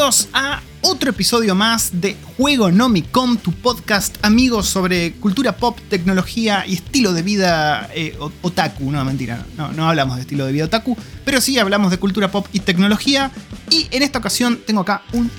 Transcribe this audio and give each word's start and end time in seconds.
A 0.00 0.62
otro 0.80 1.10
episodio 1.10 1.54
más 1.54 2.00
de 2.00 2.16
Juego 2.38 2.70
Nomicom, 2.72 3.36
tu 3.36 3.52
podcast 3.52 4.16
amigos 4.24 4.66
sobre 4.66 5.12
cultura 5.12 5.58
pop, 5.58 5.78
tecnología 5.90 6.64
y 6.66 6.72
estilo 6.72 7.12
de 7.12 7.20
vida 7.20 7.86
eh, 7.94 8.16
otaku. 8.40 8.90
No, 8.90 9.04
mentira, 9.04 9.44
no, 9.58 9.70
no 9.72 9.90
hablamos 9.90 10.16
de 10.16 10.22
estilo 10.22 10.46
de 10.46 10.52
vida 10.52 10.64
otaku, 10.64 10.96
pero 11.22 11.42
sí 11.42 11.58
hablamos 11.58 11.90
de 11.90 11.98
cultura 11.98 12.30
pop 12.30 12.46
y 12.50 12.60
tecnología. 12.60 13.30
Y 13.68 13.88
en 13.90 14.02
esta 14.02 14.20
ocasión 14.20 14.60
tengo 14.66 14.80
acá 14.80 15.02
un 15.12 15.30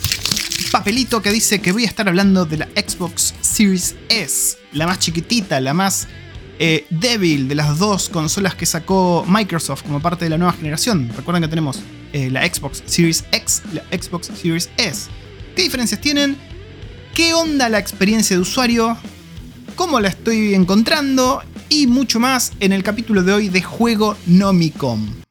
papelito 0.72 1.24
que 1.24 1.32
dice 1.32 1.60
que 1.60 1.72
voy 1.72 1.86
a 1.86 1.88
estar 1.88 2.08
hablando 2.08 2.46
de 2.46 2.58
la 2.58 2.66
Xbox 2.76 3.34
Series 3.42 3.96
S, 4.10 4.60
la 4.74 4.86
más 4.86 5.00
chiquitita, 5.00 5.60
la 5.60 5.74
más 5.74 6.08
eh, 6.60 6.86
débil 6.92 7.48
de 7.48 7.56
las 7.56 7.80
dos 7.80 8.10
consolas 8.10 8.54
que 8.54 8.68
sacó 8.68 9.26
Microsoft 9.28 9.82
como 9.82 10.00
parte 10.04 10.26
de 10.26 10.30
la 10.30 10.38
nueva 10.38 10.54
generación. 10.54 11.12
Recuerden 11.18 11.42
que 11.42 11.50
tenemos 11.50 11.80
eh, 12.14 12.30
la 12.30 12.46
Xbox 12.48 12.84
Series 12.86 13.26
X 13.32 13.62
y 13.72 13.76
la 13.76 13.84
Xbox 13.92 14.28
Series 14.28 14.70
S. 14.78 15.10
¿Qué 15.56 15.64
diferencias 15.64 16.00
tienen? 16.02 16.38
¿Qué 17.14 17.34
onda 17.34 17.70
la 17.70 17.80
experiencia 17.80 18.36
de 18.36 18.42
usuario? 18.42 18.98
¿Cómo 19.76 20.00
la 20.00 20.10
estoy 20.10 20.54
encontrando? 20.54 21.42
Y 21.70 21.88
mucho 21.88 22.20
más 22.20 22.52
en 22.60 22.74
el 22.74 22.84
capítulo 22.84 23.24
de 23.24 23.34
hoy 23.34 23.50
de 23.50 23.62
Juego 23.62 24.16
Nomicom. 24.26 25.22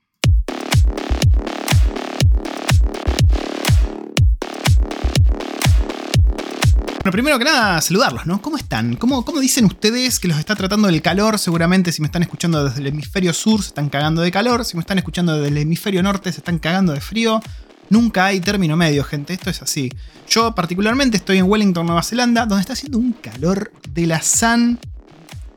Bueno, 7.03 7.13
primero 7.13 7.39
que 7.39 7.47
nada, 7.47 7.81
saludarlos, 7.81 8.27
¿no? 8.27 8.43
¿Cómo 8.43 8.59
están? 8.59 8.95
¿Cómo, 8.97 9.25
¿Cómo, 9.25 9.41
dicen 9.41 9.65
ustedes 9.65 10.21
que 10.21 10.29
los 10.29 10.39
está 10.39 10.55
tratando 10.55 10.87
el 10.87 11.01
calor? 11.01 11.39
Seguramente 11.39 11.93
si 11.93 12.03
me 12.03 12.07
están 12.07 12.21
escuchando 12.23 12.63
desde 12.63 12.81
el 12.81 12.89
hemisferio 12.89 13.33
sur 13.33 13.63
se 13.63 13.69
están 13.69 13.89
cagando 13.89 14.21
de 14.21 14.31
calor, 14.31 14.67
si 14.67 14.77
me 14.77 14.83
están 14.83 14.99
escuchando 14.99 15.33
desde 15.33 15.49
el 15.49 15.57
hemisferio 15.57 16.03
norte 16.03 16.31
se 16.31 16.41
están 16.41 16.59
cagando 16.59 16.93
de 16.93 17.01
frío. 17.01 17.41
Nunca 17.89 18.27
hay 18.27 18.41
término 18.41 18.77
medio, 18.77 19.03
gente, 19.03 19.33
esto 19.33 19.49
es 19.49 19.63
así. 19.63 19.91
Yo 20.29 20.55
particularmente 20.55 21.17
estoy 21.17 21.39
en 21.39 21.49
Wellington, 21.49 21.87
Nueva 21.87 22.03
Zelanda, 22.03 22.45
donde 22.45 22.61
está 22.61 22.75
haciendo 22.75 22.99
un 22.99 23.15
calor 23.15 23.73
de 23.89 24.07
la 24.07 24.21
san... 24.21 24.79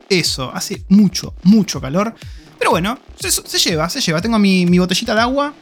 Eso, 0.08 0.50
hace 0.54 0.82
mucho, 0.88 1.34
mucho 1.42 1.78
calor. 1.78 2.14
Pero 2.58 2.70
bueno, 2.70 2.98
se, 3.20 3.58
lleva, 3.58 3.90
se 3.90 4.00
lleva. 4.00 4.22
Tengo 4.22 4.38
mi, 4.38 4.64
mi 4.64 4.78
botellita 4.78 5.14
de 5.14 5.20
agua 5.20 5.52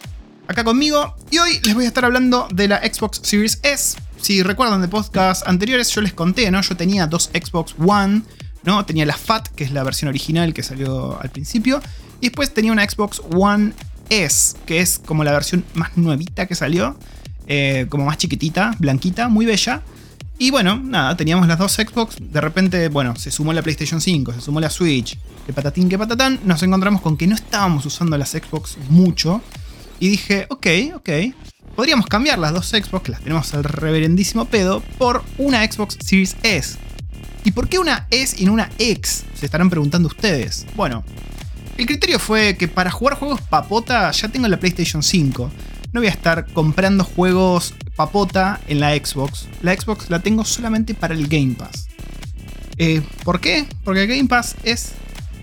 acá 0.53 0.64
conmigo 0.64 1.14
y 1.31 1.39
hoy 1.39 1.61
les 1.64 1.75
voy 1.75 1.84
a 1.84 1.89
estar 1.89 2.05
hablando 2.05 2.48
de 2.53 2.69
la 2.69 2.78
Xbox 2.78 3.20
Series 3.22 3.58
S 3.62 3.97
si 4.22 4.41
recuerdan 4.45 4.81
de 4.81 4.86
podcasts 4.86 5.44
anteriores, 5.48 5.91
yo 5.91 6.00
les 6.00 6.12
conté, 6.12 6.48
¿no? 6.53 6.62
Yo 6.62 6.77
tenía 6.77 7.09
dos 7.09 7.28
Xbox 7.34 7.75
One, 7.84 8.22
¿no? 8.62 8.84
Tenía 8.86 9.05
la 9.05 9.17
FAT, 9.17 9.48
que 9.48 9.64
es 9.64 9.72
la 9.72 9.83
versión 9.83 10.09
original 10.09 10.55
que 10.55 10.62
salió 10.62 11.20
al 11.20 11.31
principio. 11.31 11.83
Y 12.20 12.28
después 12.28 12.55
tenía 12.55 12.70
una 12.70 12.89
Xbox 12.89 13.20
One 13.34 13.72
S, 14.11 14.56
que 14.64 14.78
es 14.78 15.00
como 15.00 15.25
la 15.25 15.33
versión 15.33 15.64
más 15.75 15.97
nuevita 15.97 16.47
que 16.47 16.55
salió. 16.55 16.97
Eh, 17.48 17.87
como 17.89 18.05
más 18.05 18.16
chiquitita, 18.16 18.77
blanquita, 18.78 19.28
muy 19.28 19.44
bella. 19.44 19.83
Y 20.39 20.53
bueno, 20.53 20.77
nada, 20.77 21.16
teníamos 21.16 21.48
las 21.48 21.59
dos 21.59 21.72
Xbox. 21.72 22.14
De 22.20 22.41
repente, 22.41 22.89
bueno, 22.91 23.16
se 23.16 23.33
sumó 23.33 23.53
la 23.53 23.62
PlayStation 23.62 24.00
5, 24.00 24.34
se 24.34 24.41
sumó 24.41 24.61
la 24.61 24.70
Switch. 24.70 25.19
Que 25.47 25.53
patatín, 25.53 25.89
que 25.89 25.98
patatán. 25.98 26.39
Nos 26.44 26.62
encontramos 26.62 27.00
con 27.00 27.16
que 27.16 27.27
no 27.27 27.34
estábamos 27.34 27.84
usando 27.87 28.16
las 28.16 28.31
Xbox 28.31 28.78
mucho. 28.89 29.42
Y 30.03 30.08
dije, 30.08 30.47
ok, 30.50 30.67
ok 30.97 31.11
podríamos 31.75 32.06
cambiar 32.06 32.39
las 32.39 32.53
dos 32.53 32.69
Xbox, 32.69 33.05
que 33.05 33.12
las 33.12 33.20
tenemos 33.20 33.53
al 33.55 33.64
reverendísimo 33.64 34.44
pedo, 34.47 34.81
por 34.98 35.22
una 35.39 35.64
Xbox 35.64 35.98
Series 36.05 36.36
S. 36.42 36.78
¿Y 37.44 37.53
por 37.53 37.69
qué 37.69 37.78
una 37.78 38.06
S 38.11 38.36
y 38.39 38.44
no 38.44 38.53
una 38.53 38.70
X? 38.78 39.25
Se 39.34 39.47
estarán 39.47 39.70
preguntando 39.70 40.09
ustedes. 40.09 40.67
Bueno, 40.77 41.05
el 41.77 41.86
criterio 41.86 42.19
fue 42.19 42.56
que 42.56 42.69
para 42.69 42.91
jugar 42.91 43.17
juegos 43.17 43.41
papota 43.42 44.11
ya 44.11 44.28
tengo 44.28 44.47
la 44.48 44.59
PlayStation 44.59 45.03
5. 45.03 45.50
No 45.92 46.00
voy 46.00 46.09
a 46.09 46.12
estar 46.12 46.47
comprando 46.53 47.05
juegos 47.05 47.75
papota 47.97 48.61
en 48.69 48.81
la 48.81 48.94
Xbox. 48.94 49.49
La 49.62 49.75
Xbox 49.75 50.09
la 50.09 50.21
tengo 50.21 50.44
solamente 50.44 50.94
para 50.94 51.15
el 51.15 51.26
Game 51.26 51.55
Pass. 51.55 51.88
Eh, 52.78 53.03
¿Por 53.25 53.41
qué? 53.41 53.66
Porque 53.84 54.03
el 54.03 54.09
Game 54.09 54.28
Pass 54.28 54.56
es 54.62 54.93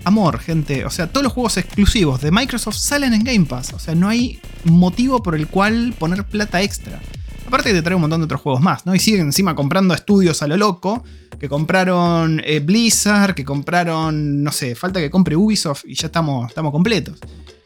amor, 0.04 0.38
gente. 0.38 0.84
O 0.84 0.90
sea, 0.90 1.06
todos 1.06 1.24
los 1.24 1.32
juegos 1.32 1.56
exclusivos 1.56 2.20
de 2.20 2.30
Microsoft 2.30 2.76
salen 2.76 3.14
en 3.14 3.24
Game 3.24 3.46
Pass. 3.46 3.72
O 3.72 3.78
sea, 3.78 3.94
no 3.94 4.08
hay 4.08 4.40
motivo 4.64 5.22
por 5.22 5.34
el 5.34 5.46
cual 5.46 5.94
poner 5.98 6.24
plata 6.24 6.62
extra. 6.62 7.00
Aparte 7.46 7.72
te 7.72 7.82
trae 7.82 7.94
un 7.96 8.02
montón 8.02 8.20
de 8.20 8.26
otros 8.26 8.40
juegos 8.40 8.60
más, 8.60 8.86
¿no? 8.86 8.94
Y 8.94 9.00
siguen 9.00 9.22
encima 9.22 9.54
comprando 9.54 9.94
estudios 9.94 10.42
a 10.42 10.46
lo 10.46 10.56
loco. 10.56 11.02
Que 11.38 11.48
compraron 11.48 12.40
eh, 12.44 12.60
Blizzard, 12.60 13.34
que 13.34 13.44
compraron, 13.44 14.42
no 14.42 14.52
sé, 14.52 14.74
falta 14.74 15.00
que 15.00 15.10
compre 15.10 15.36
Ubisoft 15.36 15.84
y 15.86 15.94
ya 15.94 16.06
estamos, 16.06 16.48
estamos 16.48 16.70
completos. 16.70 17.18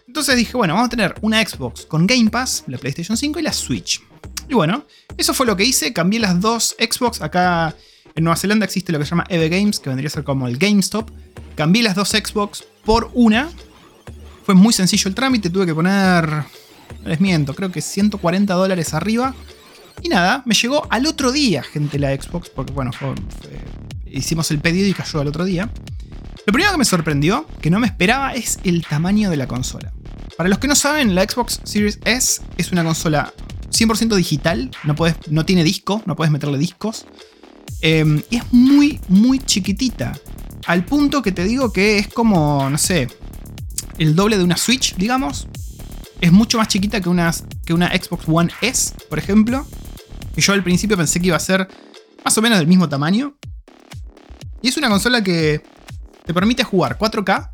Entonces 0.07 0.37
dije, 0.37 0.57
bueno, 0.57 0.75
vamos 0.75 0.87
a 0.87 0.91
tener 0.91 1.15
una 1.23 1.45
Xbox 1.45 1.87
con 1.87 2.07
Game 2.07 2.31
Pass, 2.31 2.63
la 2.69 2.79
PlayStation 2.79 3.17
5 3.17 3.41
y 3.41 3.43
la 3.43 3.53
Switch. 3.53 4.01
Y 4.49 4.55
bueno, 4.55 4.85
eso 5.17 5.35
fue 5.35 5.45
lo 5.45 5.57
que 5.57 5.65
hice. 5.65 5.93
Cambié 5.93 6.21
las 6.21 6.41
dos 6.41 6.77
Xbox. 6.79 7.21
Acá 7.21 7.75
en 8.15 8.25
Nueva 8.25 8.37
Zelanda 8.37 8.65
existe 8.65 8.93
lo 8.93 8.99
que 8.99 9.05
se 9.05 9.11
llama 9.11 9.25
EVE 9.29 9.49
Games, 9.49 9.81
que 9.81 9.91
vendría 9.91 10.09
a 10.09 10.11
ser 10.11 10.25
como 10.25 10.47
el 10.47 10.57
GameStop. 10.57 11.11
Cambié 11.57 11.83
las 11.83 11.97
dos 11.97 12.11
Xbox 12.11 12.65
por 12.85 13.11
una. 13.15 13.51
Fue 14.45 14.55
muy 14.55 14.73
sencillo 14.73 15.09
el 15.09 15.15
trámite, 15.15 15.51
tuve 15.51 15.67
que 15.67 15.75
poner, 15.75 16.29
no 16.29 17.09
les 17.09 17.21
miento, 17.21 17.55
creo 17.55 17.73
que 17.73 17.81
140 17.81 18.55
dólares 18.55 18.95
arriba. 18.95 19.35
Y 20.03 20.09
nada, 20.09 20.43
me 20.45 20.55
llegó 20.55 20.87
al 20.91 21.07
otro 21.07 21.33
día, 21.33 21.63
gente, 21.63 21.99
la 21.99 22.15
Xbox, 22.15 22.51
porque 22.51 22.73
bueno, 22.73 22.91
hicimos 24.07 24.51
el 24.51 24.61
pedido 24.61 24.89
y 24.89 24.93
cayó 24.93 25.21
al 25.21 25.29
otro 25.29 25.45
día. 25.45 25.71
Lo 26.47 26.53
primero 26.53 26.73
que 26.73 26.79
me 26.79 26.85
sorprendió, 26.85 27.47
que 27.63 27.71
no 27.71 27.81
me 27.81 27.87
esperaba, 27.87 28.35
es 28.35 28.59
el 28.65 28.85
tamaño 28.87 29.31
de 29.31 29.39
la 29.39 29.49
consola. 29.49 29.93
Para 30.37 30.51
los 30.51 30.59
que 30.59 30.69
no 30.69 30.75
saben, 30.75 31.15
la 31.15 31.23
Xbox 31.23 31.61
Series 31.65 32.01
S 32.05 32.43
es 32.59 32.71
una 32.71 32.85
consola 32.85 33.33
100% 33.71 34.15
digital, 34.15 34.71
no, 34.85 34.95
puedes, 34.95 35.17
no 35.31 35.47
tiene 35.47 35.65
disco, 35.65 36.03
no 36.07 36.17
puedes 36.17 36.31
meterle 36.31 36.59
discos. 36.59 37.07
Em, 37.87 38.23
y 38.31 38.37
es 38.37 38.51
muy, 38.51 38.99
muy 39.09 39.41
chiquitita. 39.41 40.19
Al 40.65 40.87
punto 40.87 41.21
que 41.21 41.33
te 41.33 41.45
digo 41.45 41.71
que 41.71 41.99
es 41.99 42.09
como, 42.09 42.71
no 42.71 42.79
sé, 42.79 43.09
el 43.99 44.17
doble 44.17 44.39
de 44.39 44.45
una 44.45 44.57
Switch, 44.57 44.97
digamos. 44.97 45.47
Es 46.19 46.33
mucho 46.33 46.57
más 46.57 46.69
chiquita 46.69 47.03
que 47.03 47.11
una, 47.11 47.31
que 47.67 47.75
una 47.75 47.89
Xbox 47.89 48.25
One 48.27 48.51
S, 48.63 48.95
por 49.11 49.19
ejemplo. 49.19 49.67
Y 50.35 50.41
yo 50.41 50.55
al 50.55 50.65
principio 50.65 50.97
pensé 50.97 51.21
que 51.21 51.27
iba 51.27 51.37
a 51.37 51.41
ser 51.41 51.69
más 52.25 52.39
o 52.39 52.41
menos 52.41 52.57
del 52.59 52.67
mismo 52.67 52.89
tamaño. 52.89 53.37
Y 54.63 54.69
es 54.69 54.79
una 54.79 54.89
consola 54.89 55.23
que 55.23 55.63
te 56.25 56.33
permite 56.33 56.65
jugar 56.65 56.97
4K, 56.97 57.51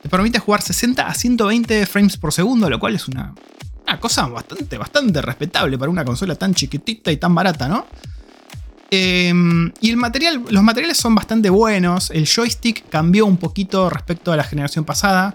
te 0.00 0.08
permite 0.08 0.38
jugar 0.38 0.62
60 0.62 1.08
a 1.08 1.12
120 1.12 1.86
frames 1.86 2.16
por 2.16 2.32
segundo, 2.32 2.70
lo 2.70 2.78
cual 2.78 2.94
es 2.94 3.08
una, 3.08 3.34
una 3.82 3.98
cosa 3.98 4.28
bastante, 4.28 4.78
bastante 4.78 5.20
respetable 5.20 5.76
para 5.76 5.90
una 5.90 6.04
consola 6.04 6.36
tan 6.36 6.54
chiquitita 6.54 7.10
y 7.10 7.16
tan 7.16 7.34
barata, 7.34 7.66
¿no? 7.66 7.86
Em, 8.90 9.72
y 9.80 9.90
el 9.90 9.96
material, 9.96 10.44
los 10.48 10.62
materiales 10.62 10.96
son 10.96 11.14
bastante 11.14 11.50
buenos. 11.50 12.10
El 12.10 12.26
joystick 12.26 12.88
cambió 12.88 13.26
un 13.26 13.36
poquito 13.36 13.90
respecto 13.90 14.32
a 14.32 14.36
la 14.36 14.44
generación 14.44 14.84
pasada. 14.84 15.34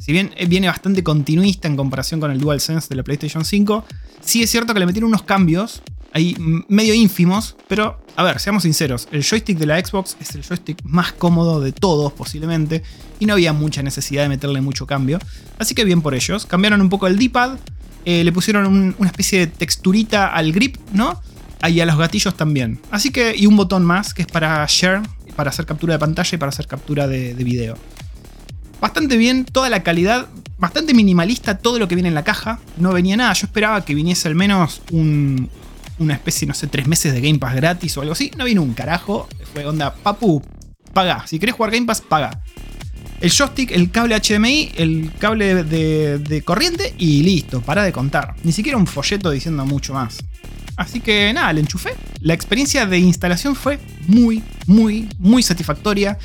Si 0.00 0.12
bien 0.12 0.32
viene 0.48 0.66
bastante 0.66 1.02
continuista 1.02 1.68
en 1.68 1.76
comparación 1.76 2.20
con 2.20 2.30
el 2.30 2.38
DualSense 2.38 2.88
de 2.88 2.96
la 2.96 3.02
PlayStation 3.02 3.44
5, 3.44 3.84
sí 4.20 4.42
es 4.42 4.50
cierto 4.50 4.74
que 4.74 4.80
le 4.80 4.86
metieron 4.86 5.08
unos 5.08 5.22
cambios 5.22 5.82
ahí 6.12 6.36
medio 6.68 6.94
ínfimos, 6.94 7.56
pero 7.68 7.98
a 8.16 8.22
ver, 8.22 8.38
seamos 8.38 8.64
sinceros, 8.64 9.08
el 9.12 9.24
joystick 9.24 9.58
de 9.58 9.66
la 9.66 9.84
Xbox 9.84 10.16
es 10.20 10.34
el 10.34 10.42
joystick 10.42 10.82
más 10.84 11.12
cómodo 11.12 11.60
de 11.60 11.72
todos 11.72 12.12
posiblemente 12.12 12.82
y 13.18 13.26
no 13.26 13.32
había 13.32 13.52
mucha 13.52 13.82
necesidad 13.82 14.22
de 14.22 14.28
meterle 14.28 14.60
mucho 14.60 14.86
cambio, 14.86 15.18
así 15.58 15.74
que 15.74 15.84
bien 15.84 16.02
por 16.02 16.14
ellos. 16.14 16.46
Cambiaron 16.46 16.80
un 16.80 16.88
poco 16.88 17.06
el 17.06 17.18
D-pad, 17.18 17.58
eh, 18.04 18.24
le 18.24 18.32
pusieron 18.32 18.94
una 18.98 19.08
especie 19.08 19.40
de 19.40 19.46
texturita 19.46 20.28
al 20.28 20.52
grip, 20.52 20.76
¿no? 20.92 21.20
Y 21.68 21.80
a 21.80 21.86
los 21.86 21.96
gatillos 21.96 22.34
también. 22.36 22.80
Así 22.90 23.10
que, 23.10 23.34
y 23.36 23.46
un 23.46 23.56
botón 23.56 23.84
más 23.84 24.14
que 24.14 24.22
es 24.22 24.28
para 24.28 24.64
share, 24.68 25.02
para 25.36 25.50
hacer 25.50 25.66
captura 25.66 25.94
de 25.94 25.98
pantalla 25.98 26.30
y 26.34 26.38
para 26.38 26.50
hacer 26.50 26.66
captura 26.66 27.06
de, 27.06 27.34
video. 27.34 27.76
Bastante 28.80 29.16
bien, 29.16 29.44
toda 29.44 29.70
la 29.70 29.82
calidad, 29.82 30.26
bastante 30.58 30.92
minimalista 30.92 31.58
todo 31.58 31.78
lo 31.78 31.86
que 31.86 31.94
viene 31.94 32.08
en 32.08 32.14
la 32.14 32.24
caja. 32.24 32.58
No 32.78 32.92
venía 32.92 33.16
nada, 33.16 33.32
yo 33.32 33.46
esperaba 33.46 33.84
que 33.84 33.94
viniese 33.94 34.26
al 34.28 34.34
menos 34.34 34.82
una 34.90 36.14
especie, 36.14 36.48
no 36.48 36.54
sé, 36.54 36.66
tres 36.66 36.88
meses 36.88 37.12
de 37.12 37.20
Game 37.20 37.38
Pass 37.38 37.54
gratis 37.54 37.96
o 37.96 38.00
algo 38.00 38.12
así. 38.12 38.32
No 38.36 38.44
vino 38.44 38.62
un 38.62 38.74
carajo, 38.74 39.28
fue 39.52 39.64
onda, 39.64 39.94
papu, 39.94 40.42
paga. 40.92 41.26
Si 41.28 41.38
querés 41.38 41.54
jugar 41.54 41.70
Game 41.70 41.86
Pass, 41.86 42.00
paga. 42.00 42.42
El 43.20 43.30
joystick, 43.30 43.70
el 43.70 43.92
cable 43.92 44.18
HDMI, 44.18 44.72
el 44.74 45.12
cable 45.16 45.62
de 45.62 46.42
corriente 46.44 46.92
y 46.98 47.22
listo, 47.22 47.60
para 47.60 47.84
de 47.84 47.92
contar. 47.92 48.34
Ni 48.42 48.50
siquiera 48.50 48.76
un 48.76 48.88
folleto 48.88 49.30
diciendo 49.30 49.64
mucho 49.64 49.94
más. 49.94 50.18
Así 50.82 51.00
que 51.00 51.32
nada, 51.32 51.52
le 51.52 51.60
enchufé. 51.60 51.94
La 52.20 52.34
experiencia 52.34 52.86
de 52.86 52.98
instalación 52.98 53.54
fue 53.54 53.78
muy, 54.06 54.42
muy, 54.66 55.08
muy 55.18 55.42
satisfactoria. 55.42 56.18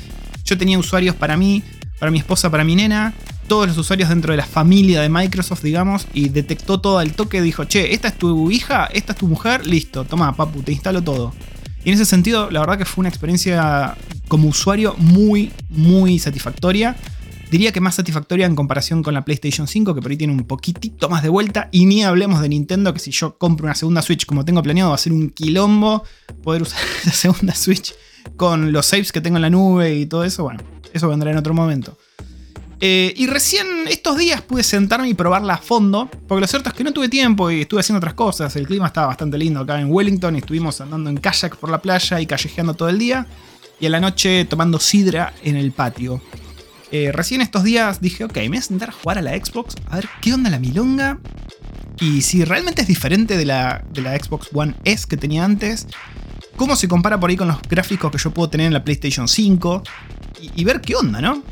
Yo 0.44 0.58
tenía 0.58 0.78
usuarios 0.78 1.14
para 1.14 1.36
mí, 1.36 1.62
para 1.98 2.10
mi 2.10 2.18
esposa, 2.18 2.50
para 2.50 2.64
mi 2.64 2.74
nena, 2.74 3.14
todos 3.46 3.68
los 3.68 3.78
usuarios 3.78 4.08
dentro 4.08 4.32
de 4.32 4.36
la 4.36 4.46
familia 4.46 5.00
de 5.00 5.08
Microsoft, 5.08 5.62
digamos, 5.62 6.06
y 6.12 6.28
detectó 6.28 6.80
todo 6.80 6.98
al 6.98 7.12
toque. 7.12 7.40
Dijo, 7.40 7.64
che, 7.64 7.94
esta 7.94 8.08
es 8.08 8.18
tu 8.18 8.50
hija, 8.50 8.86
esta 8.92 9.12
es 9.12 9.18
tu 9.18 9.28
mujer, 9.28 9.66
listo, 9.66 10.04
toma, 10.04 10.34
papu, 10.34 10.62
te 10.62 10.72
instalo 10.72 11.02
todo. 11.02 11.32
Y 11.84 11.90
en 11.90 11.94
ese 11.94 12.04
sentido, 12.04 12.50
la 12.50 12.60
verdad 12.60 12.78
que 12.78 12.84
fue 12.84 13.02
una 13.02 13.08
experiencia 13.08 13.96
como 14.26 14.48
usuario 14.48 14.94
muy, 14.98 15.52
muy 15.70 16.18
satisfactoria. 16.18 16.96
Diría 17.50 17.72
que 17.72 17.80
más 17.80 17.94
satisfactoria 17.94 18.44
en 18.44 18.54
comparación 18.54 19.02
con 19.02 19.14
la 19.14 19.24
PlayStation 19.24 19.66
5, 19.66 19.94
que 19.94 20.02
por 20.02 20.10
ahí 20.10 20.18
tiene 20.18 20.34
un 20.34 20.44
poquitito 20.44 21.08
más 21.08 21.22
de 21.22 21.30
vuelta. 21.30 21.68
Y 21.72 21.86
ni 21.86 22.04
hablemos 22.04 22.42
de 22.42 22.48
Nintendo, 22.50 22.92
que 22.92 23.00
si 23.00 23.10
yo 23.10 23.38
compro 23.38 23.64
una 23.64 23.74
segunda 23.74 24.02
Switch 24.02 24.26
como 24.26 24.44
tengo 24.44 24.62
planeado, 24.62 24.90
va 24.90 24.96
a 24.96 24.98
ser 24.98 25.12
un 25.12 25.30
quilombo 25.30 26.04
poder 26.42 26.62
usar 26.62 26.80
esa 27.02 27.12
segunda 27.12 27.54
Switch 27.54 27.94
con 28.36 28.72
los 28.72 28.84
saves 28.84 29.12
que 29.12 29.20
tengo 29.20 29.36
en 29.36 29.42
la 29.42 29.50
nube 29.50 29.94
y 29.94 30.06
todo 30.06 30.24
eso. 30.24 30.42
Bueno, 30.42 30.62
eso 30.92 31.08
vendrá 31.08 31.30
en 31.30 31.38
otro 31.38 31.54
momento. 31.54 31.96
Eh, 32.80 33.12
y 33.16 33.26
recién 33.26 33.66
estos 33.88 34.16
días 34.18 34.42
pude 34.42 34.62
sentarme 34.62 35.08
y 35.08 35.14
probarla 35.14 35.54
a 35.54 35.58
fondo, 35.58 36.08
porque 36.28 36.42
lo 36.42 36.46
cierto 36.46 36.68
es 36.68 36.74
que 36.74 36.84
no 36.84 36.92
tuve 36.92 37.08
tiempo 37.08 37.50
y 37.50 37.62
estuve 37.62 37.80
haciendo 37.80 37.98
otras 37.98 38.14
cosas. 38.14 38.54
El 38.56 38.66
clima 38.66 38.86
estaba 38.86 39.08
bastante 39.08 39.38
lindo 39.38 39.60
acá 39.60 39.80
en 39.80 39.90
Wellington 39.90 40.36
y 40.36 40.38
estuvimos 40.38 40.80
andando 40.80 41.10
en 41.10 41.16
kayak 41.16 41.56
por 41.56 41.70
la 41.70 41.80
playa 41.80 42.20
y 42.20 42.26
callejeando 42.26 42.74
todo 42.74 42.88
el 42.88 42.98
día. 42.98 43.26
Y 43.80 43.86
a 43.86 43.90
la 43.90 44.00
noche 44.00 44.44
tomando 44.44 44.78
sidra 44.78 45.32
en 45.42 45.56
el 45.56 45.72
patio. 45.72 46.20
Eh, 46.90 47.12
recién 47.12 47.40
estos 47.40 47.64
días 47.64 48.00
dije, 48.00 48.24
ok, 48.24 48.36
me 48.36 48.48
voy 48.48 48.58
a 48.58 48.62
sentar 48.62 48.88
a 48.90 48.92
jugar 48.92 49.18
a 49.18 49.22
la 49.22 49.32
Xbox, 49.32 49.76
a 49.88 49.96
ver 49.96 50.08
qué 50.20 50.34
onda 50.34 50.50
la 50.50 50.58
milonga. 50.58 51.18
Y 52.00 52.22
si 52.22 52.44
realmente 52.44 52.82
es 52.82 52.88
diferente 52.88 53.36
de 53.36 53.44
la, 53.44 53.84
de 53.92 54.02
la 54.02 54.16
Xbox 54.16 54.48
One 54.52 54.74
S 54.84 55.06
que 55.06 55.16
tenía 55.16 55.44
antes. 55.44 55.86
Cómo 56.56 56.76
se 56.76 56.88
compara 56.88 57.18
por 57.20 57.30
ahí 57.30 57.36
con 57.36 57.48
los 57.48 57.60
gráficos 57.62 58.10
que 58.10 58.18
yo 58.18 58.32
puedo 58.32 58.48
tener 58.48 58.66
en 58.66 58.72
la 58.72 58.84
PlayStation 58.84 59.28
5. 59.28 59.82
y 60.54 60.64
ver 60.64 60.80
qué 60.80 60.94
onda, 60.94 61.20
¿no? 61.20 61.42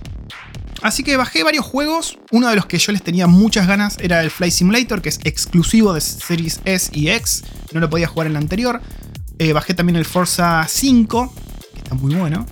Así 0.83 1.03
que 1.03 1.17
bajé 1.17 1.43
varios 1.43 1.65
juegos. 1.65 2.19
Uno 2.31 2.49
de 2.49 2.57
los 2.57 2.67
que 2.67 2.79
yo 2.79 2.93
les 2.93 3.03
tenía 3.03 3.27
muchas 3.27 3.67
ganas 3.67 3.97
era 4.01 4.21
el 4.23 4.31
Flight 4.31 4.53
Simulator, 4.53 5.03
que 5.03 5.09
es 5.09 5.19
exclusivo 5.25 5.93
de 5.93 6.01
Series 6.01 6.61
S 6.65 6.91
y 6.93 7.09
X. 7.09 7.45
No 7.73 7.81
lo 7.81 7.91
podía 7.91 8.07
jugar 8.07 8.27
en 8.27 8.35
la 8.35 8.39
anterior. 8.39 8.81
Eh, 9.39 9.53
bajé 9.53 9.75
también 9.75 9.97
el 9.97 10.05
Forza 10.05 10.65
5, 10.69 11.35
que 11.73 11.79
está 11.79 11.95
muy 11.95 12.15
bueno. 12.15 12.47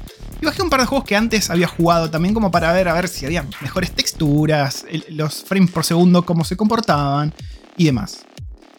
Y 0.45 0.47
bajé 0.47 0.61
un 0.61 0.69
par 0.69 0.81
de 0.81 0.85
juegos 0.85 1.07
que 1.07 1.17
antes 1.17 1.49
había 1.49 1.67
jugado 1.67 2.11
también 2.11 2.35
como 2.35 2.51
para 2.51 2.71
ver 2.71 2.87
a 2.89 2.93
ver 2.93 3.09
si 3.09 3.25
había 3.25 3.47
mejores 3.63 3.93
texturas, 3.93 4.85
los 5.09 5.43
frames 5.43 5.71
por 5.71 5.87
segundo, 5.87 6.27
cómo 6.27 6.45
se 6.45 6.55
comportaban 6.55 7.33
y 7.79 7.87
demás. 7.87 8.27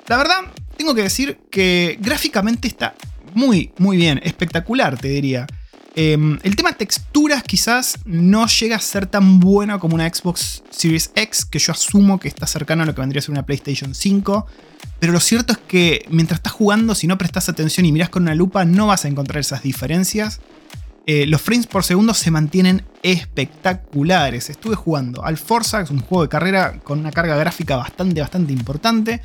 La 0.05 0.17
verdad, 0.17 0.41
tengo 0.77 0.93
que 0.93 1.01
decir 1.01 1.39
que 1.49 1.97
gráficamente 1.99 2.67
está 2.67 2.93
muy, 3.33 3.73
muy 3.79 3.97
bien, 3.97 4.21
espectacular, 4.23 4.99
te 4.99 5.07
diría. 5.07 5.47
Em, 5.95 6.37
el 6.43 6.55
tema 6.55 6.73
texturas 6.73 7.41
quizás 7.41 7.97
no 8.05 8.45
llega 8.45 8.75
a 8.75 8.79
ser 8.79 9.07
tan 9.07 9.39
bueno 9.39 9.79
como 9.79 9.95
una 9.95 10.07
Xbox 10.07 10.61
Series 10.69 11.09
X, 11.15 11.45
que 11.45 11.57
yo 11.57 11.71
asumo 11.71 12.19
que 12.19 12.27
está 12.27 12.45
cercano 12.45 12.83
a 12.83 12.85
lo 12.85 12.93
que 12.93 13.01
vendría 13.01 13.21
a 13.21 13.23
ser 13.23 13.31
una 13.31 13.43
PlayStation 13.43 13.95
5. 13.95 14.45
Pero 14.99 15.13
lo 15.13 15.19
cierto 15.19 15.53
es 15.53 15.59
que 15.67 16.05
mientras 16.11 16.37
estás 16.37 16.53
jugando, 16.53 16.93
si 16.93 17.07
no 17.07 17.17
prestas 17.17 17.49
atención 17.49 17.87
y 17.87 17.91
miras 17.91 18.09
con 18.09 18.21
una 18.21 18.35
lupa, 18.35 18.65
no 18.65 18.85
vas 18.85 19.05
a 19.05 19.07
encontrar 19.07 19.39
esas 19.39 19.63
diferencias. 19.63 20.41
Eh, 21.07 21.27
los 21.27 21.41
frames 21.41 21.67
por 21.67 21.83
segundo 21.83 22.13
se 22.13 22.31
mantienen 22.31 22.83
espectaculares. 23.03 24.49
Estuve 24.49 24.75
jugando 24.75 25.23
al 25.23 25.37
Forza, 25.37 25.79
que 25.79 25.83
es 25.85 25.91
un 25.91 25.99
juego 25.99 26.23
de 26.23 26.29
carrera 26.29 26.79
con 26.83 26.99
una 26.99 27.11
carga 27.11 27.35
gráfica 27.35 27.75
bastante, 27.75 28.21
bastante 28.21 28.53
importante. 28.53 29.21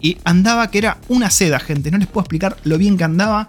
Y 0.00 0.18
andaba 0.24 0.70
que 0.70 0.78
era 0.78 0.98
una 1.08 1.30
seda, 1.30 1.58
gente. 1.58 1.90
No 1.90 1.98
les 1.98 2.06
puedo 2.06 2.22
explicar 2.22 2.56
lo 2.64 2.78
bien 2.78 2.96
que 2.96 3.04
andaba. 3.04 3.48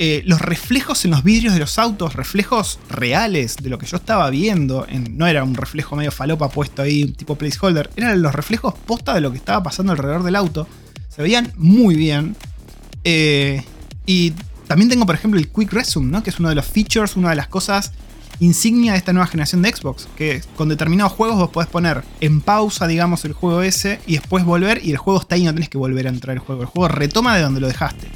Eh, 0.00 0.22
los 0.26 0.40
reflejos 0.40 1.04
en 1.04 1.10
los 1.10 1.24
vidrios 1.24 1.54
de 1.54 1.58
los 1.58 1.76
autos, 1.76 2.14
reflejos 2.14 2.78
reales 2.88 3.56
de 3.56 3.68
lo 3.68 3.78
que 3.78 3.86
yo 3.86 3.96
estaba 3.96 4.30
viendo, 4.30 4.86
no 5.10 5.26
era 5.26 5.42
un 5.42 5.56
reflejo 5.56 5.96
medio 5.96 6.12
falopa 6.12 6.48
puesto 6.50 6.82
ahí 6.82 7.06
tipo 7.06 7.34
placeholder, 7.34 7.90
eran 7.96 8.22
los 8.22 8.32
reflejos 8.32 8.74
posta 8.86 9.12
de 9.12 9.20
lo 9.20 9.32
que 9.32 9.38
estaba 9.38 9.60
pasando 9.64 9.90
alrededor 9.90 10.22
del 10.22 10.36
auto. 10.36 10.68
Se 11.08 11.20
veían 11.20 11.52
muy 11.56 11.96
bien. 11.96 12.36
Eh, 13.02 13.64
y 14.06 14.34
también 14.68 14.88
tengo, 14.88 15.06
por 15.06 15.14
ejemplo, 15.14 15.40
el 15.40 15.48
Quick 15.48 15.72
Resume, 15.72 16.12
¿no? 16.12 16.22
que 16.22 16.30
es 16.30 16.38
uno 16.38 16.50
de 16.50 16.54
los 16.54 16.66
features, 16.66 17.16
una 17.16 17.30
de 17.30 17.36
las 17.36 17.48
cosas 17.48 17.92
insignia 18.40 18.92
de 18.92 18.98
esta 18.98 19.12
nueva 19.12 19.26
generación 19.26 19.62
de 19.62 19.74
Xbox, 19.74 20.06
que 20.16 20.42
con 20.56 20.68
determinados 20.68 21.12
juegos 21.12 21.38
vos 21.38 21.50
podés 21.50 21.68
poner 21.68 22.04
en 22.20 22.40
pausa, 22.40 22.86
digamos, 22.86 23.24
el 23.24 23.32
juego 23.32 23.62
ese 23.62 24.00
y 24.06 24.12
después 24.12 24.44
volver 24.44 24.84
y 24.84 24.92
el 24.92 24.96
juego 24.96 25.20
está 25.20 25.34
ahí, 25.34 25.44
no 25.44 25.52
tenés 25.52 25.68
que 25.68 25.78
volver 25.78 26.06
a 26.06 26.10
entrar 26.10 26.36
al 26.36 26.38
juego. 26.38 26.62
El 26.62 26.68
juego 26.68 26.88
retoma 26.88 27.36
de 27.36 27.42
donde 27.42 27.60
lo 27.60 27.66
dejaste. 27.66 28.06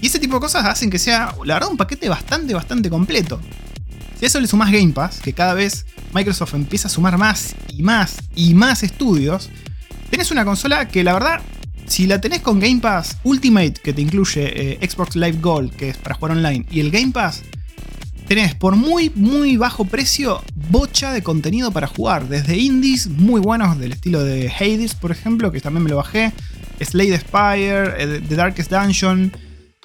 Y 0.00 0.06
ese 0.06 0.18
tipo 0.18 0.34
de 0.34 0.40
cosas 0.40 0.64
hacen 0.66 0.90
que 0.90 0.98
sea, 0.98 1.34
la 1.44 1.54
verdad, 1.54 1.70
un 1.70 1.76
paquete 1.76 2.08
bastante, 2.08 2.54
bastante 2.54 2.90
completo. 2.90 3.40
Si 4.18 4.24
a 4.24 4.28
eso 4.28 4.40
le 4.40 4.48
sumás 4.48 4.70
Game 4.70 4.92
Pass, 4.92 5.20
que 5.20 5.32
cada 5.32 5.54
vez 5.54 5.86
Microsoft 6.12 6.54
empieza 6.54 6.88
a 6.88 6.90
sumar 6.90 7.18
más 7.18 7.54
y 7.68 7.82
más 7.82 8.16
y 8.34 8.54
más 8.54 8.82
estudios, 8.82 9.48
tenés 10.10 10.30
una 10.30 10.44
consola 10.44 10.88
que 10.88 11.02
la 11.04 11.14
verdad, 11.14 11.40
si 11.88 12.06
la 12.06 12.20
tenés 12.20 12.40
con 12.40 12.60
Game 12.60 12.80
Pass 12.80 13.18
Ultimate, 13.24 13.74
que 13.82 13.92
te 13.92 14.02
incluye 14.02 14.74
eh, 14.74 14.88
Xbox 14.88 15.16
Live 15.16 15.38
Gold, 15.40 15.74
que 15.74 15.90
es 15.90 15.96
para 15.96 16.14
jugar 16.14 16.36
online, 16.36 16.66
y 16.70 16.80
el 16.80 16.90
Game 16.90 17.12
Pass, 17.12 17.42
tenés 18.26 18.54
por 18.54 18.76
muy, 18.76 19.10
muy 19.14 19.56
bajo 19.56 19.84
precio 19.84 20.42
bocha 20.70 21.12
de 21.12 21.22
contenido 21.22 21.72
para 21.72 21.86
jugar. 21.86 22.28
Desde 22.28 22.56
indies 22.56 23.08
muy 23.08 23.40
buenos 23.40 23.78
del 23.78 23.92
estilo 23.92 24.22
de 24.22 24.50
Hades, 24.50 24.94
por 24.94 25.10
ejemplo, 25.10 25.50
que 25.50 25.60
también 25.60 25.84
me 25.84 25.90
lo 25.90 25.96
bajé, 25.96 26.32
Slade 26.80 27.18
Spire, 27.18 27.94
eh, 27.98 28.22
The 28.28 28.36
Darkest 28.36 28.70
Dungeon 28.70 29.32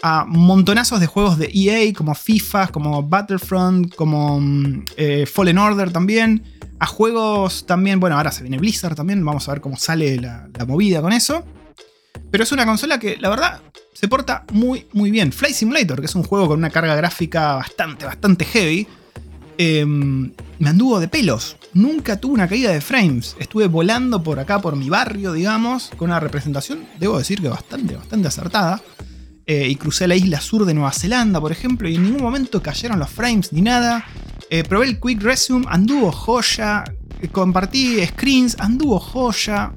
a 0.05 0.25
montonazos 0.25 0.99
de 0.99 1.07
juegos 1.07 1.37
de 1.37 1.49
EA, 1.53 1.93
como 1.93 2.13
FIFA, 2.13 2.67
como 2.67 3.01
Battlefront, 3.03 3.95
como 3.95 4.39
mm, 4.41 4.85
eh, 4.97 5.25
Fallen 5.25 5.57
Order 5.57 5.91
también. 5.91 6.43
A 6.77 6.85
juegos 6.85 7.65
también, 7.65 8.01
bueno, 8.01 8.17
ahora 8.17 8.33
se 8.33 8.41
viene 8.41 8.57
Blizzard 8.57 8.95
también, 8.95 9.23
vamos 9.23 9.47
a 9.47 9.53
ver 9.53 9.61
cómo 9.61 9.77
sale 9.77 10.19
la, 10.19 10.49
movida 10.67 11.01
con 11.01 11.13
eso. 11.13 11.45
Pero 12.31 12.43
es 12.43 12.51
una 12.51 12.65
consola 12.65 12.99
que, 12.99 13.17
la 13.17 13.29
verdad, 13.29 13.61
se 13.93 14.07
porta 14.07 14.43
muy, 14.51 14.87
muy 14.93 15.11
bien. 15.11 15.31
Flight 15.31 15.55
Simulator, 15.55 15.99
que 15.99 16.07
es 16.07 16.15
un 16.15 16.23
juego 16.23 16.47
con 16.47 16.59
una 16.59 16.69
carga 16.69 16.95
gráfica 16.95 17.55
bastante, 17.55 18.05
bastante 18.05 18.45
heavy, 18.45 18.87
em, 19.57 20.31
me 20.59 20.69
anduvo 20.69 20.99
de 20.99 21.07
pelos. 21.07 21.57
Nunca 21.73 22.17
tuve 22.17 22.33
una 22.33 22.47
caída 22.47 22.71
de 22.71 22.81
frames. 22.81 23.35
Estuve 23.39 23.67
volando 23.67 24.23
por 24.23 24.39
acá, 24.39 24.59
por 24.59 24.75
mi 24.75 24.89
barrio, 24.89 25.33
digamos, 25.33 25.91
con 25.97 26.09
una 26.09 26.19
representación, 26.19 26.85
debo 26.99 27.17
decir 27.17 27.41
que 27.41 27.49
bastante, 27.49 27.95
bastante 27.95 28.27
acertada. 28.27 28.81
Eh, 29.45 29.67
y 29.67 29.75
crucé 29.75 30.07
la 30.07 30.15
isla 30.15 30.39
sur 30.39 30.65
de 30.65 30.73
Nueva 30.73 30.93
Zelanda, 30.93 31.41
por 31.41 31.51
ejemplo, 31.51 31.89
y 31.89 31.95
en 31.95 32.03
ningún 32.03 32.21
momento 32.21 32.61
cayeron 32.61 32.97
los 32.97 33.09
frames 33.09 33.51
ni 33.51 33.61
nada. 33.61 34.05
Eh, 34.49 34.63
probé 34.63 34.85
el 34.87 34.99
Quick 34.99 35.21
Resume, 35.21 35.65
anduvo 35.69 36.11
joya. 36.11 36.83
Eh, 37.21 37.27
compartí 37.27 38.05
screens, 38.05 38.55
anduvo 38.59 38.99
joya. 38.99 39.73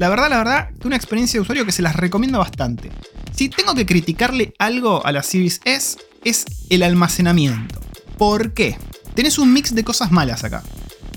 La 0.00 0.08
verdad, 0.08 0.30
la 0.30 0.38
verdad, 0.38 0.70
que 0.80 0.86
una 0.86 0.96
experiencia 0.96 1.36
de 1.36 1.42
usuario 1.42 1.66
que 1.66 1.72
se 1.72 1.82
las 1.82 1.94
recomiendo 1.94 2.38
bastante. 2.38 2.90
Si 3.32 3.50
tengo 3.50 3.74
que 3.74 3.84
criticarle 3.84 4.54
algo 4.58 5.04
a 5.04 5.12
la 5.12 5.22
Series 5.22 5.60
S, 5.66 5.98
es 6.24 6.46
el 6.70 6.82
almacenamiento. 6.82 7.78
¿Por 8.16 8.54
qué? 8.54 8.78
Tenés 9.14 9.38
un 9.38 9.52
mix 9.52 9.74
de 9.74 9.84
cosas 9.84 10.10
malas 10.10 10.42
acá. 10.42 10.62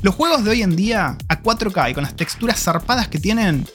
Los 0.01 0.15
juegos 0.15 0.43
de 0.43 0.51
hoy 0.51 0.63
en 0.63 0.75
día, 0.75 1.17
a 1.29 1.41
4K 1.41 1.91
y 1.91 1.93
con 1.93 2.03
las 2.03 2.17
texturas 2.17 2.61
zarpadas 2.61 3.07
que 3.07 3.19
tienen, 3.19 3.65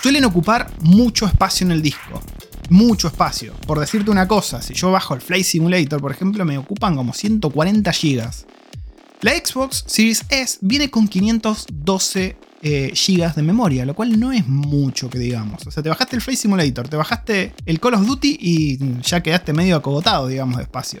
suelen 0.00 0.24
ocupar 0.24 0.70
mucho 0.78 1.26
espacio 1.26 1.66
en 1.66 1.72
el 1.72 1.82
disco 1.82 2.22
mucho 2.70 3.08
espacio. 3.08 3.52
Por 3.66 3.78
decirte 3.78 4.10
una 4.10 4.26
cosa, 4.26 4.62
si 4.62 4.72
yo 4.72 4.90
bajo 4.90 5.14
el 5.14 5.20
Flight 5.20 5.44
Simulator, 5.44 6.00
por 6.00 6.10
ejemplo, 6.10 6.44
me 6.46 6.56
ocupan 6.56 6.96
como 6.96 7.12
140 7.12 7.90
GB. 7.90 8.30
La 9.20 9.32
Xbox 9.32 9.84
Series 9.86 10.24
S 10.30 10.58
viene 10.62 10.88
con 10.88 11.06
512 11.06 12.36
eh, 12.62 12.92
GB 12.94 13.34
de 13.34 13.42
memoria, 13.42 13.84
lo 13.84 13.94
cual 13.94 14.18
no 14.18 14.32
es 14.32 14.46
mucho 14.46 15.10
que 15.10 15.18
digamos. 15.18 15.66
O 15.66 15.70
sea, 15.70 15.82
te 15.82 15.88
bajaste 15.88 16.16
el 16.16 16.22
Flight 16.22 16.38
Simulator, 16.38 16.88
te 16.88 16.96
bajaste 16.96 17.54
el 17.66 17.80
Call 17.80 17.94
of 17.94 18.06
Duty 18.06 18.38
y 18.40 19.00
ya 19.02 19.22
quedaste 19.22 19.52
medio 19.52 19.76
acogotado, 19.76 20.28
digamos, 20.28 20.56
de 20.56 20.62
espacio. 20.62 21.00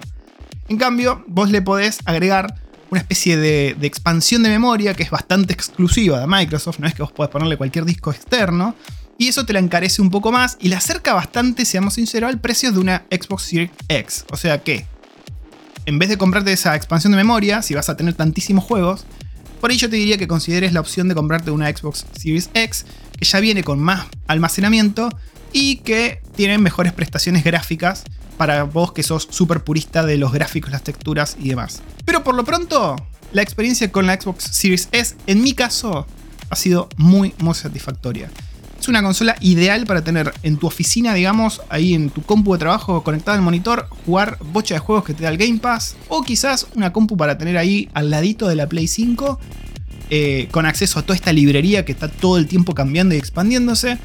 En 0.68 0.76
cambio, 0.76 1.24
vos 1.26 1.50
le 1.50 1.62
podés 1.62 2.00
agregar 2.04 2.54
una 2.90 3.00
especie 3.00 3.36
de, 3.36 3.74
de, 3.78 3.86
expansión 3.86 4.42
de 4.42 4.50
memoria 4.50 4.92
que 4.92 5.02
es 5.02 5.10
bastante 5.10 5.54
exclusiva 5.54 6.20
de 6.20 6.26
Microsoft, 6.26 6.78
no 6.78 6.86
es 6.86 6.94
que 6.94 7.02
vos 7.02 7.12
podés 7.12 7.30
ponerle 7.30 7.56
cualquier 7.56 7.86
disco 7.86 8.10
externo, 8.10 8.74
y 9.22 9.28
eso 9.28 9.46
te 9.46 9.52
la 9.52 9.60
encarece 9.60 10.02
un 10.02 10.10
poco 10.10 10.32
más 10.32 10.56
y 10.60 10.68
la 10.68 10.78
acerca 10.78 11.14
bastante, 11.14 11.64
seamos 11.64 11.94
sinceros, 11.94 12.28
al 12.28 12.40
precio 12.40 12.72
de 12.72 12.80
una 12.80 13.04
Xbox 13.10 13.44
Series 13.44 13.70
X. 13.88 14.24
O 14.32 14.36
sea 14.36 14.62
que, 14.62 14.84
en 15.86 15.98
vez 15.98 16.08
de 16.08 16.18
comprarte 16.18 16.52
esa 16.52 16.74
expansión 16.74 17.12
de 17.12 17.18
memoria, 17.18 17.62
si 17.62 17.74
vas 17.74 17.88
a 17.88 17.96
tener 17.96 18.14
tantísimos 18.14 18.64
juegos, 18.64 19.04
por 19.62 19.70
ello 19.70 19.88
te 19.88 19.94
diría 19.94 20.18
que 20.18 20.26
consideres 20.26 20.72
la 20.72 20.80
opción 20.80 21.06
de 21.06 21.14
comprarte 21.14 21.52
una 21.52 21.68
Xbox 21.70 22.04
Series 22.18 22.50
X, 22.52 22.84
que 23.16 23.24
ya 23.24 23.38
viene 23.38 23.62
con 23.62 23.78
más 23.78 24.08
almacenamiento 24.26 25.08
y 25.52 25.76
que 25.76 26.20
tiene 26.34 26.58
mejores 26.58 26.92
prestaciones 26.92 27.44
gráficas 27.44 28.02
para 28.36 28.64
vos 28.64 28.92
que 28.92 29.04
sos 29.04 29.28
súper 29.30 29.62
purista 29.62 30.04
de 30.04 30.16
los 30.16 30.32
gráficos, 30.32 30.72
las 30.72 30.82
texturas 30.82 31.36
y 31.40 31.50
demás. 31.50 31.80
Pero 32.04 32.24
por 32.24 32.34
lo 32.34 32.44
pronto, 32.44 32.96
la 33.32 33.42
experiencia 33.42 33.92
con 33.92 34.08
la 34.08 34.20
Xbox 34.20 34.42
Series 34.50 34.88
S, 34.90 35.14
en 35.28 35.44
mi 35.44 35.54
caso, 35.54 36.08
ha 36.50 36.56
sido 36.56 36.88
muy, 36.96 37.32
muy 37.38 37.54
satisfactoria. 37.54 38.32
Es 38.82 38.88
una 38.88 39.00
consola 39.00 39.36
ideal 39.38 39.86
para 39.86 40.02
tener 40.02 40.34
en 40.42 40.56
tu 40.56 40.66
oficina, 40.66 41.14
digamos, 41.14 41.62
ahí 41.68 41.94
en 41.94 42.10
tu 42.10 42.20
compu 42.22 42.54
de 42.54 42.58
trabajo 42.58 43.04
conectada 43.04 43.36
al 43.36 43.42
monitor, 43.44 43.86
jugar 44.04 44.38
bocha 44.40 44.74
de 44.74 44.80
juegos 44.80 45.04
que 45.04 45.14
te 45.14 45.22
da 45.22 45.28
el 45.28 45.38
Game 45.38 45.60
Pass, 45.60 45.94
o 46.08 46.24
quizás 46.24 46.66
una 46.74 46.92
compu 46.92 47.16
para 47.16 47.38
tener 47.38 47.58
ahí 47.58 47.88
al 47.94 48.10
ladito 48.10 48.48
de 48.48 48.56
la 48.56 48.66
Play 48.66 48.88
5, 48.88 49.38
eh, 50.10 50.48
con 50.50 50.66
acceso 50.66 50.98
a 50.98 51.02
toda 51.02 51.14
esta 51.14 51.32
librería 51.32 51.84
que 51.84 51.92
está 51.92 52.08
todo 52.08 52.38
el 52.38 52.48
tiempo 52.48 52.74
cambiando 52.74 53.14
y 53.14 53.18
expandiéndose. 53.18 53.98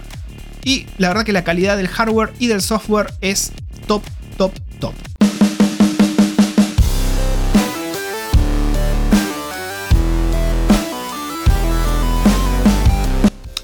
Y 0.63 0.85
la 0.99 1.07
verdad 1.07 1.25
que 1.25 1.33
la 1.33 1.43
calidad 1.43 1.75
del 1.75 1.87
hardware 1.87 2.33
y 2.37 2.45
del 2.45 2.61
software 2.61 3.11
es 3.19 3.53
top, 3.87 4.03
top, 4.37 4.51
top. 4.79 4.93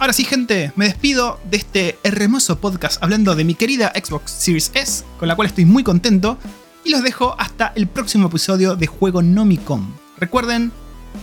Ahora 0.03 0.11
sí, 0.11 0.25
gente, 0.25 0.73
me 0.75 0.83
despido 0.83 1.39
de 1.49 1.55
este 1.55 1.97
hermoso 2.03 2.59
podcast 2.59 3.01
hablando 3.01 3.35
de 3.35 3.45
mi 3.45 3.55
querida 3.55 3.93
Xbox 3.95 4.31
Series 4.31 4.69
S, 4.73 5.05
con 5.17 5.29
la 5.29 5.37
cual 5.37 5.47
estoy 5.47 5.63
muy 5.63 5.81
contento, 5.81 6.37
y 6.83 6.89
los 6.89 7.03
dejo 7.03 7.39
hasta 7.39 7.71
el 7.77 7.87
próximo 7.87 8.27
episodio 8.27 8.75
de 8.75 8.85
Juego 8.85 9.21
Nomicom. 9.21 9.93
Recuerden, 10.17 10.73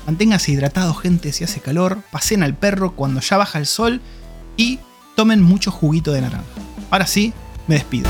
manténganse 0.07 0.53
hidratados, 0.53 0.99
gente, 0.99 1.31
si 1.35 1.45
hace 1.45 1.61
calor, 1.61 1.99
pasen 2.11 2.43
al 2.43 2.57
perro 2.57 2.97
cuando 2.97 3.21
ya 3.21 3.37
baja 3.37 3.59
el 3.59 3.67
sol 3.67 4.01
y 4.57 4.79
tomen 5.15 5.43
mucho 5.43 5.71
juguito 5.71 6.13
de 6.13 6.23
naranja. 6.23 6.47
Ahora 6.91 7.07
sí, 7.07 7.35
me 7.67 7.75
despido. 7.75 8.09